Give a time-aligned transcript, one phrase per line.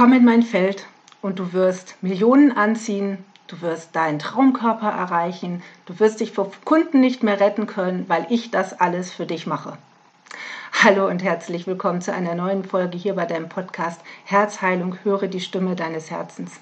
[0.00, 0.86] Komm in mein Feld
[1.20, 7.00] und du wirst Millionen anziehen, du wirst deinen Traumkörper erreichen, du wirst dich vor Kunden
[7.00, 9.76] nicht mehr retten können, weil ich das alles für dich mache.
[10.82, 15.38] Hallo und herzlich willkommen zu einer neuen Folge hier bei deinem Podcast Herzheilung, höre die
[15.38, 16.52] Stimme deines Herzens.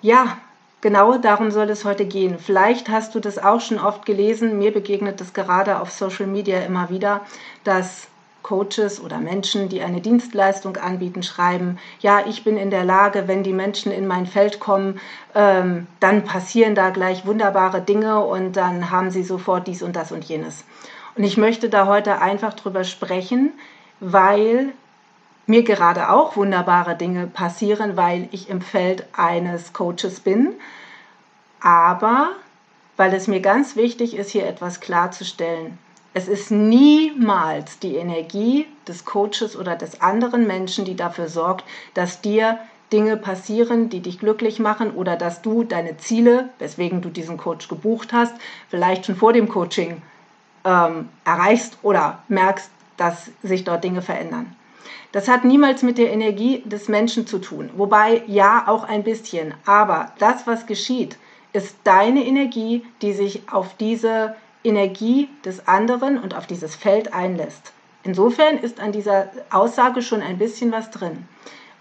[0.00, 0.38] Ja,
[0.80, 2.40] genau darum soll es heute gehen.
[2.40, 6.62] Vielleicht hast du das auch schon oft gelesen, mir begegnet es gerade auf Social Media
[6.62, 7.20] immer wieder,
[7.62, 8.08] dass
[8.42, 13.42] Coaches oder Menschen, die eine Dienstleistung anbieten, schreiben, ja, ich bin in der Lage, wenn
[13.42, 15.00] die Menschen in mein Feld kommen,
[15.34, 20.12] ähm, dann passieren da gleich wunderbare Dinge und dann haben sie sofort dies und das
[20.12, 20.64] und jenes.
[21.14, 23.52] Und ich möchte da heute einfach drüber sprechen,
[24.00, 24.72] weil
[25.46, 30.54] mir gerade auch wunderbare Dinge passieren, weil ich im Feld eines Coaches bin.
[31.60, 32.30] Aber
[32.96, 35.78] weil es mir ganz wichtig ist, hier etwas klarzustellen.
[36.14, 42.20] Es ist niemals die Energie des Coaches oder des anderen Menschen, die dafür sorgt, dass
[42.20, 42.58] dir
[42.92, 47.68] Dinge passieren, die dich glücklich machen oder dass du deine Ziele, weswegen du diesen Coach
[47.68, 48.34] gebucht hast,
[48.68, 50.02] vielleicht schon vor dem Coaching
[50.64, 54.54] ähm, erreichst oder merkst, dass sich dort Dinge verändern.
[55.12, 57.70] Das hat niemals mit der Energie des Menschen zu tun.
[57.76, 59.54] Wobei ja auch ein bisschen.
[59.64, 61.16] Aber das, was geschieht,
[61.52, 67.72] ist deine Energie, die sich auf diese Energie des anderen und auf dieses Feld einlässt.
[68.04, 71.26] Insofern ist an dieser Aussage schon ein bisschen was drin,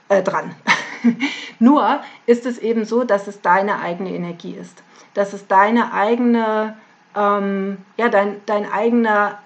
[0.10, 0.56] äh, dran.
[1.60, 6.78] Nur ist es eben so, dass es deine eigene Energie ist, dass es deine eigene,
[7.16, 9.40] ähm, ja, dein, dein eigener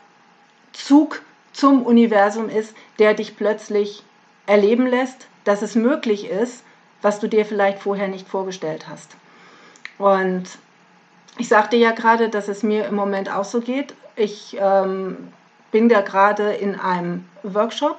[0.73, 1.21] Zug
[1.53, 4.03] zum Universum ist, der dich plötzlich
[4.45, 6.63] erleben lässt, dass es möglich ist,
[7.01, 9.15] was du dir vielleicht vorher nicht vorgestellt hast.
[9.97, 10.43] Und
[11.37, 13.93] ich sagte ja gerade, dass es mir im Moment auch so geht.
[14.15, 15.29] Ich ähm,
[15.71, 17.97] bin da gerade in einem Workshop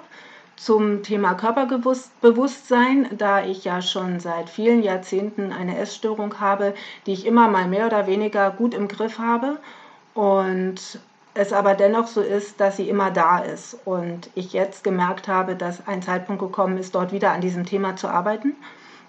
[0.57, 7.27] zum Thema Körperbewusstsein, da ich ja schon seit vielen Jahrzehnten eine Essstörung habe, die ich
[7.27, 9.59] immer mal mehr oder weniger gut im Griff habe
[10.15, 10.99] und
[11.35, 15.55] es aber dennoch so ist, dass sie immer da ist und ich jetzt gemerkt habe,
[15.55, 18.57] dass ein Zeitpunkt gekommen ist, dort wieder an diesem Thema zu arbeiten,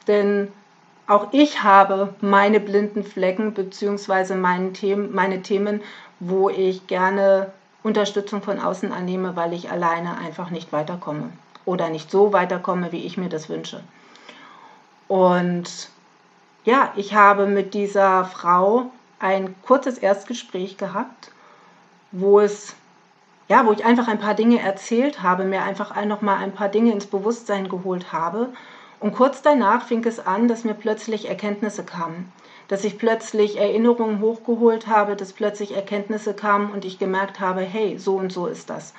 [0.07, 0.51] denn
[1.07, 4.35] auch ich habe meine blinden Flecken bzw.
[4.35, 5.81] Meine Themen, meine Themen,
[6.19, 7.51] wo ich gerne
[7.83, 11.29] Unterstützung von außen annehme, weil ich alleine einfach nicht weiterkomme
[11.65, 13.81] oder nicht so weiterkomme, wie ich mir das wünsche.
[15.07, 15.89] Und
[16.65, 21.31] ja, ich habe mit dieser Frau ein kurzes Erstgespräch gehabt,
[22.11, 22.75] wo es
[23.49, 26.67] ja, wo ich einfach ein paar Dinge erzählt habe, mir einfach noch mal ein paar
[26.67, 28.49] Dinge ins Bewusstsein geholt habe
[28.99, 32.31] und kurz danach fing es an, dass mir plötzlich Erkenntnisse kamen,
[32.67, 37.97] dass ich plötzlich Erinnerungen hochgeholt habe, dass plötzlich Erkenntnisse kamen und ich gemerkt habe, hey,
[37.99, 38.93] so und so ist das.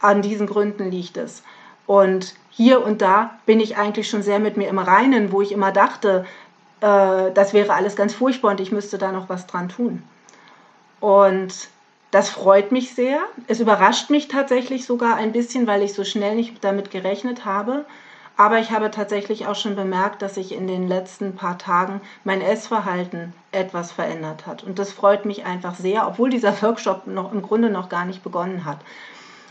[0.00, 1.42] An diesen Gründen liegt es.
[1.86, 5.50] Und hier und da bin ich eigentlich schon sehr mit mir im Reinen, wo ich
[5.50, 6.24] immer dachte,
[6.80, 10.02] äh, das wäre alles ganz furchtbar und ich müsste da noch was dran tun.
[11.00, 11.68] Und
[12.10, 13.20] das freut mich sehr.
[13.46, 17.84] Es überrascht mich tatsächlich sogar ein bisschen, weil ich so schnell nicht damit gerechnet habe.
[18.40, 22.40] Aber ich habe tatsächlich auch schon bemerkt, dass sich in den letzten paar Tagen mein
[22.40, 24.64] Essverhalten etwas verändert hat.
[24.64, 28.22] Und das freut mich einfach sehr, obwohl dieser Workshop noch im Grunde noch gar nicht
[28.22, 28.78] begonnen hat.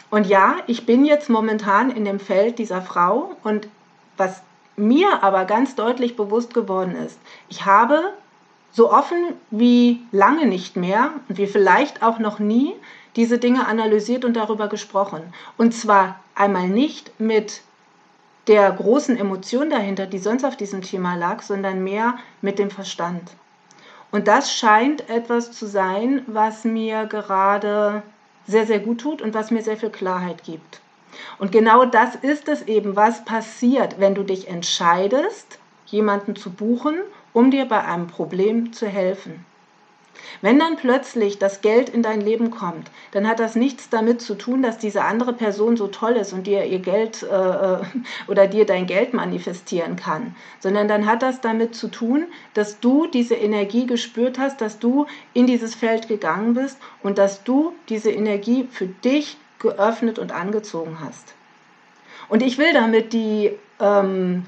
[0.10, 3.68] Und ja, ich bin jetzt momentan in dem Feld dieser Frau und
[4.18, 4.42] was
[4.76, 8.02] mir aber ganz deutlich bewusst geworden ist, ich habe
[8.72, 12.74] so offen wie lange nicht mehr und wie vielleicht auch noch nie
[13.16, 15.22] diese Dinge analysiert und darüber gesprochen.
[15.58, 17.62] Und zwar einmal nicht mit
[18.50, 23.32] der großen Emotion dahinter, die sonst auf diesem Thema lag, sondern mehr mit dem Verstand.
[24.12, 28.02] Und das scheint etwas zu sein, was mir gerade
[28.48, 30.82] sehr, sehr gut tut und was mir sehr viel Klarheit gibt.
[31.38, 36.96] Und genau das ist es eben, was passiert, wenn du dich entscheidest, jemanden zu buchen,
[37.34, 39.46] um dir bei einem Problem zu helfen.
[40.42, 44.36] Wenn dann plötzlich das Geld in dein Leben kommt, dann hat das nichts damit zu
[44.36, 47.78] tun, dass diese andere Person so toll ist und dir ihr Geld äh, äh,
[48.28, 53.08] oder dir dein Geld manifestieren kann, sondern dann hat das damit zu tun, dass du
[53.08, 58.12] diese Energie gespürt hast, dass du in dieses Feld gegangen bist und dass du diese
[58.12, 61.34] Energie für dich geöffnet und angezogen hast.
[62.30, 64.44] Und ich will damit die ähm,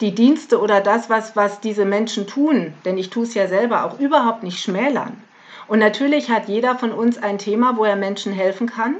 [0.00, 3.84] die Dienste oder das, was, was diese Menschen tun, denn ich tue es ja selber
[3.84, 5.20] auch überhaupt nicht schmälern.
[5.66, 8.96] Und natürlich hat jeder von uns ein Thema, wo er Menschen helfen kann.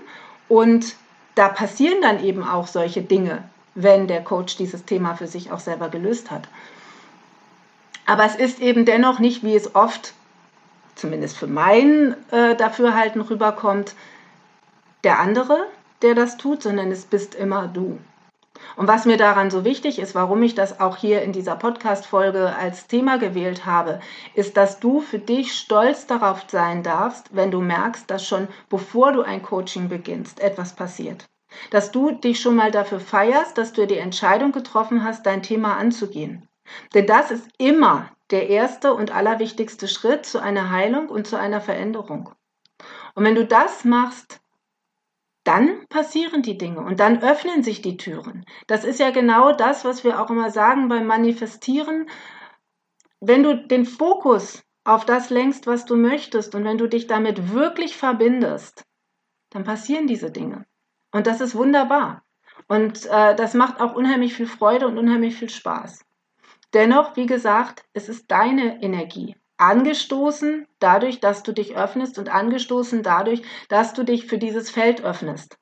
[0.48, 0.96] Und
[1.34, 3.42] da passieren dann eben auch solche Dinge,
[3.74, 6.48] wenn der Coach dieses Thema für sich auch selber gelöst hat.
[8.06, 10.14] Aber es ist eben dennoch nicht, wie es oft,
[10.94, 13.94] zumindest für mein äh, Dafürhalten rüberkommt,
[15.04, 15.66] der andere,
[16.02, 17.98] der das tut, sondern es bist immer du.
[18.76, 22.54] Und was mir daran so wichtig ist, warum ich das auch hier in dieser Podcast-Folge
[22.54, 24.00] als Thema gewählt habe,
[24.34, 29.12] ist, dass du für dich stolz darauf sein darfst, wenn du merkst, dass schon bevor
[29.12, 31.28] du ein Coaching beginnst, etwas passiert.
[31.70, 35.76] Dass du dich schon mal dafür feierst, dass du die Entscheidung getroffen hast, dein Thema
[35.76, 36.46] anzugehen.
[36.94, 41.60] Denn das ist immer der erste und allerwichtigste Schritt zu einer Heilung und zu einer
[41.60, 42.30] Veränderung.
[43.14, 44.40] Und wenn du das machst,
[45.48, 48.44] dann passieren die Dinge und dann öffnen sich die Türen.
[48.66, 52.10] Das ist ja genau das, was wir auch immer sagen beim Manifestieren.
[53.20, 57.54] Wenn du den Fokus auf das lenkst, was du möchtest und wenn du dich damit
[57.54, 58.84] wirklich verbindest,
[59.48, 60.66] dann passieren diese Dinge.
[61.12, 62.22] Und das ist wunderbar.
[62.66, 66.04] Und äh, das macht auch unheimlich viel Freude und unheimlich viel Spaß.
[66.74, 69.34] Dennoch, wie gesagt, es ist deine Energie.
[69.58, 75.02] Angestoßen dadurch, dass du dich öffnest und angestoßen dadurch, dass du dich für dieses Feld
[75.02, 75.58] öffnest.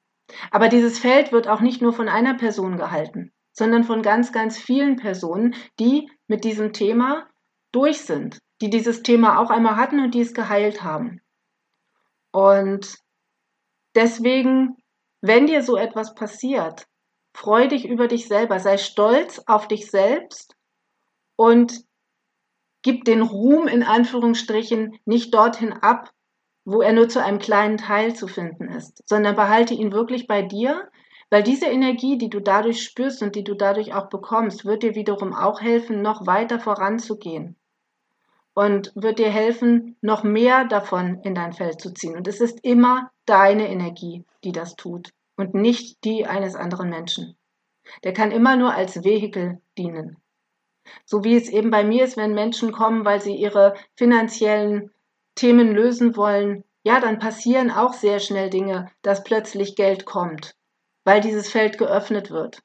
[0.51, 4.59] Aber dieses Feld wird auch nicht nur von einer Person gehalten, sondern von ganz, ganz
[4.59, 7.27] vielen Personen, die mit diesem Thema
[7.73, 11.21] durch sind, die dieses Thema auch einmal hatten und die es geheilt haben.
[12.33, 12.97] Und
[13.95, 14.77] deswegen,
[15.23, 16.87] wenn dir so etwas passiert,
[17.35, 20.55] freu dich über dich selber, sei stolz auf dich selbst
[21.37, 21.85] und
[22.87, 26.13] gib den Ruhm in Anführungsstrichen nicht dorthin ab,
[26.65, 30.43] wo er nur zu einem kleinen Teil zu finden ist, sondern behalte ihn wirklich bei
[30.43, 30.89] dir,
[31.29, 34.95] weil diese Energie, die du dadurch spürst und die du dadurch auch bekommst, wird dir
[34.95, 37.57] wiederum auch helfen, noch weiter voranzugehen
[38.55, 42.15] und wird dir helfen, noch mehr davon in dein Feld zu ziehen.
[42.15, 47.37] Und es ist immer deine Energie, die das tut und nicht die eines anderen Menschen.
[48.05, 50.19] Der kann immer nur als Vehikel dienen.
[51.05, 54.91] So wie es eben bei mir ist, wenn Menschen kommen, weil sie ihre finanziellen
[55.35, 60.55] Themen lösen wollen, ja, dann passieren auch sehr schnell Dinge, dass plötzlich Geld kommt,
[61.05, 62.61] weil dieses Feld geöffnet wird.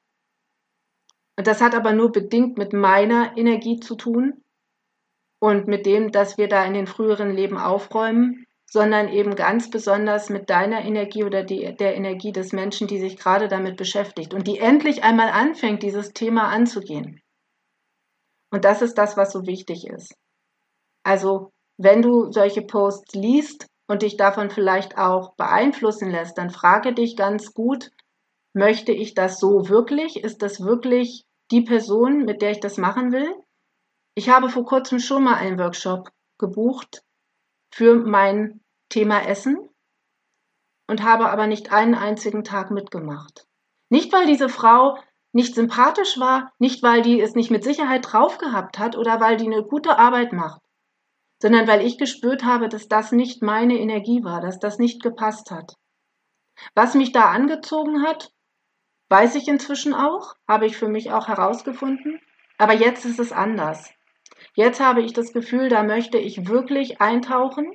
[1.36, 4.44] Und das hat aber nur bedingt mit meiner Energie zu tun
[5.40, 10.30] und mit dem, dass wir da in den früheren Leben aufräumen, sondern eben ganz besonders
[10.30, 14.46] mit deiner Energie oder die, der Energie des Menschen, die sich gerade damit beschäftigt und
[14.46, 17.21] die endlich einmal anfängt, dieses Thema anzugehen.
[18.52, 20.14] Und das ist das, was so wichtig ist.
[21.02, 26.92] Also, wenn du solche Posts liest und dich davon vielleicht auch beeinflussen lässt, dann frage
[26.92, 27.90] dich ganz gut,
[28.52, 30.22] möchte ich das so wirklich?
[30.22, 33.34] Ist das wirklich die Person, mit der ich das machen will?
[34.14, 37.02] Ich habe vor kurzem schon mal einen Workshop gebucht
[37.70, 38.60] für mein
[38.90, 39.70] Thema Essen
[40.86, 43.46] und habe aber nicht einen einzigen Tag mitgemacht.
[43.88, 44.98] Nicht, weil diese Frau
[45.32, 49.36] nicht sympathisch war, nicht weil die es nicht mit Sicherheit drauf gehabt hat oder weil
[49.36, 50.60] die eine gute Arbeit macht,
[51.40, 55.50] sondern weil ich gespürt habe, dass das nicht meine Energie war, dass das nicht gepasst
[55.50, 55.74] hat.
[56.74, 58.30] Was mich da angezogen hat,
[59.08, 62.20] weiß ich inzwischen auch, habe ich für mich auch herausgefunden,
[62.58, 63.90] aber jetzt ist es anders.
[64.54, 67.72] Jetzt habe ich das Gefühl, da möchte ich wirklich eintauchen,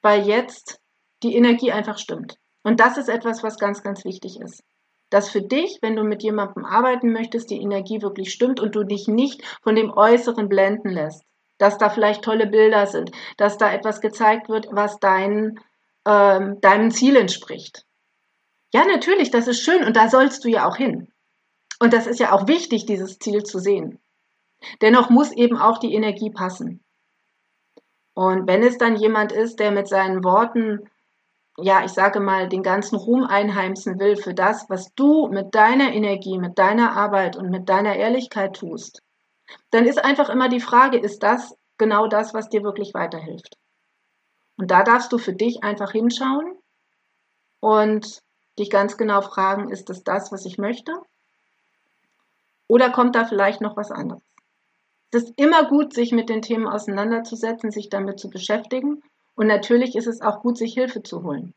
[0.00, 0.80] weil jetzt
[1.22, 2.36] die Energie einfach stimmt.
[2.62, 4.62] Und das ist etwas, was ganz, ganz wichtig ist
[5.10, 8.84] dass für dich, wenn du mit jemandem arbeiten möchtest, die Energie wirklich stimmt und du
[8.84, 11.22] dich nicht von dem Äußeren blenden lässt.
[11.58, 15.58] Dass da vielleicht tolle Bilder sind, dass da etwas gezeigt wird, was dein,
[16.06, 17.86] ähm, deinem Ziel entspricht.
[18.74, 21.12] Ja, natürlich, das ist schön und da sollst du ja auch hin.
[21.78, 24.00] Und das ist ja auch wichtig, dieses Ziel zu sehen.
[24.82, 26.82] Dennoch muss eben auch die Energie passen.
[28.14, 30.90] Und wenn es dann jemand ist, der mit seinen Worten
[31.58, 35.92] ja, ich sage mal, den ganzen Ruhm einheimsen will für das, was du mit deiner
[35.92, 39.02] Energie, mit deiner Arbeit und mit deiner Ehrlichkeit tust,
[39.70, 43.56] dann ist einfach immer die Frage, ist das genau das, was dir wirklich weiterhilft?
[44.58, 46.58] Und da darfst du für dich einfach hinschauen
[47.60, 48.20] und
[48.58, 50.92] dich ganz genau fragen, ist das das, was ich möchte?
[52.68, 54.22] Oder kommt da vielleicht noch was anderes?
[55.12, 59.02] Es ist immer gut, sich mit den Themen auseinanderzusetzen, sich damit zu beschäftigen
[59.36, 61.54] und natürlich ist es auch gut, sich Hilfe zu holen.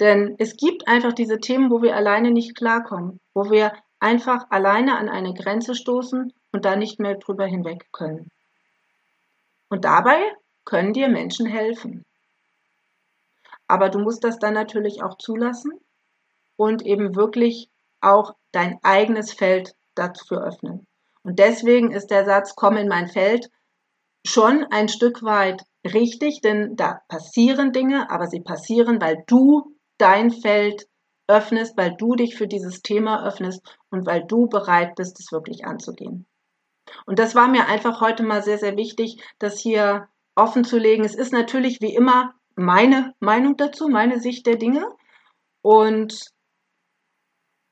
[0.00, 4.98] Denn es gibt einfach diese Themen, wo wir alleine nicht klarkommen, wo wir einfach alleine
[4.98, 8.30] an eine Grenze stoßen und da nicht mehr drüber hinweg können.
[9.70, 10.20] Und dabei
[10.64, 12.04] können dir Menschen helfen.
[13.68, 15.72] Aber du musst das dann natürlich auch zulassen
[16.56, 20.86] und eben wirklich auch dein eigenes Feld dafür öffnen.
[21.22, 23.50] Und deswegen ist der Satz, komm in mein Feld,
[24.26, 30.30] schon ein Stück weit richtig, denn da passieren Dinge, aber sie passieren, weil du dein
[30.30, 30.86] Feld
[31.26, 35.64] öffnest, weil du dich für dieses Thema öffnest und weil du bereit bist, es wirklich
[35.64, 36.26] anzugehen.
[37.06, 41.04] Und das war mir einfach heute mal sehr, sehr wichtig, das hier offen zu legen.
[41.04, 44.86] Es ist natürlich wie immer meine Meinung dazu, meine Sicht der Dinge.
[45.62, 46.34] Und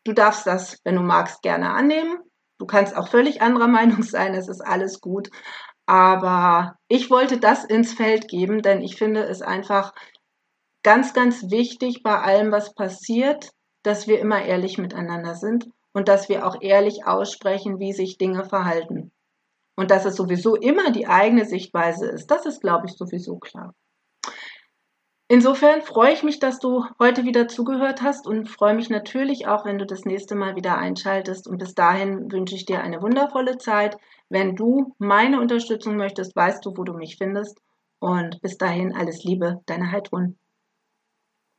[0.05, 2.19] Du darfst das, wenn du magst, gerne annehmen.
[2.59, 5.31] Du kannst auch völlig anderer Meinung sein, es ist alles gut.
[5.93, 9.93] Aber ich wollte das ins Feld geben, denn ich finde es einfach
[10.83, 13.51] ganz, ganz wichtig bei allem, was passiert,
[13.83, 18.47] dass wir immer ehrlich miteinander sind und dass wir auch ehrlich aussprechen, wie sich Dinge
[18.47, 19.13] verhalten.
[19.77, 23.75] Und dass es sowieso immer die eigene Sichtweise ist, das ist, glaube ich, sowieso klar.
[25.29, 29.65] Insofern freue ich mich, dass du heute wieder zugehört hast und freue mich natürlich auch,
[29.65, 31.49] wenn du das nächste Mal wieder einschaltest.
[31.49, 33.97] Und bis dahin wünsche ich dir eine wundervolle Zeit.
[34.33, 37.61] Wenn du meine Unterstützung möchtest, weißt du, wo du mich findest.
[37.99, 40.39] Und bis dahin alles Liebe, deine Heidrun.